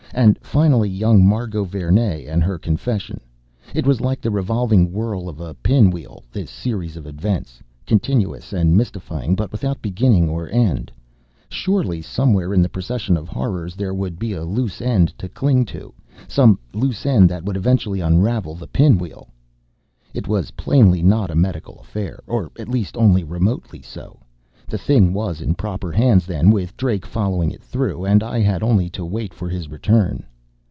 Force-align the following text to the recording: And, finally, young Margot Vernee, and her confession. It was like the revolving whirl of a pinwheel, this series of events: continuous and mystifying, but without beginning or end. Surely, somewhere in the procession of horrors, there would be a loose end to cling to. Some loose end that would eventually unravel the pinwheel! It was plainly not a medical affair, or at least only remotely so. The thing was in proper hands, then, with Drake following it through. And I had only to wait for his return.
And, 0.13 0.37
finally, 0.41 0.89
young 0.89 1.25
Margot 1.25 1.63
Vernee, 1.63 2.25
and 2.27 2.43
her 2.43 2.57
confession. 2.57 3.21
It 3.73 3.87
was 3.87 4.01
like 4.01 4.19
the 4.19 4.29
revolving 4.29 4.91
whirl 4.91 5.29
of 5.29 5.39
a 5.39 5.53
pinwheel, 5.53 6.23
this 6.33 6.49
series 6.51 6.97
of 6.97 7.07
events: 7.07 7.63
continuous 7.87 8.51
and 8.51 8.75
mystifying, 8.75 9.35
but 9.35 9.53
without 9.53 9.81
beginning 9.81 10.27
or 10.27 10.49
end. 10.49 10.91
Surely, 11.47 12.01
somewhere 12.01 12.53
in 12.53 12.61
the 12.61 12.67
procession 12.67 13.15
of 13.15 13.29
horrors, 13.29 13.73
there 13.75 13.93
would 13.93 14.19
be 14.19 14.33
a 14.33 14.43
loose 14.43 14.81
end 14.81 15.17
to 15.17 15.29
cling 15.29 15.63
to. 15.67 15.93
Some 16.27 16.59
loose 16.73 17.05
end 17.05 17.29
that 17.29 17.45
would 17.45 17.55
eventually 17.55 18.01
unravel 18.01 18.55
the 18.55 18.67
pinwheel! 18.67 19.29
It 20.13 20.27
was 20.27 20.51
plainly 20.51 21.01
not 21.01 21.31
a 21.31 21.35
medical 21.35 21.79
affair, 21.79 22.21
or 22.27 22.51
at 22.59 22.67
least 22.67 22.97
only 22.97 23.23
remotely 23.23 23.81
so. 23.81 24.19
The 24.67 24.77
thing 24.77 25.13
was 25.13 25.41
in 25.41 25.55
proper 25.55 25.91
hands, 25.91 26.25
then, 26.25 26.49
with 26.49 26.77
Drake 26.77 27.05
following 27.05 27.51
it 27.51 27.61
through. 27.61 28.05
And 28.05 28.23
I 28.23 28.39
had 28.39 28.63
only 28.63 28.89
to 28.91 29.03
wait 29.03 29.33
for 29.33 29.49
his 29.49 29.67
return. 29.67 30.23